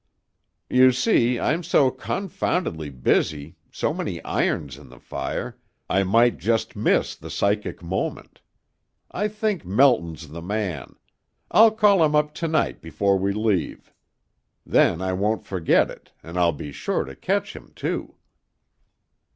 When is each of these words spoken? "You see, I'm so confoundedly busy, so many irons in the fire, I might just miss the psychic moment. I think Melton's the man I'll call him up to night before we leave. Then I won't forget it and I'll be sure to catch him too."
"You 0.67 0.91
see, 0.93 1.39
I'm 1.39 1.61
so 1.61 1.91
confoundedly 1.91 2.89
busy, 2.89 3.57
so 3.71 3.93
many 3.93 4.19
irons 4.23 4.75
in 4.79 4.89
the 4.89 4.97
fire, 4.97 5.59
I 5.91 6.01
might 6.01 6.39
just 6.39 6.75
miss 6.75 7.15
the 7.15 7.29
psychic 7.29 7.83
moment. 7.83 8.41
I 9.11 9.27
think 9.27 9.63
Melton's 9.63 10.29
the 10.29 10.41
man 10.41 10.95
I'll 11.51 11.69
call 11.69 12.03
him 12.03 12.15
up 12.15 12.33
to 12.33 12.47
night 12.47 12.81
before 12.81 13.19
we 13.19 13.31
leave. 13.31 13.93
Then 14.65 15.03
I 15.03 15.13
won't 15.13 15.45
forget 15.45 15.91
it 15.91 16.11
and 16.23 16.35
I'll 16.35 16.51
be 16.51 16.71
sure 16.71 17.03
to 17.05 17.15
catch 17.15 17.55
him 17.55 17.71
too." 17.75 18.15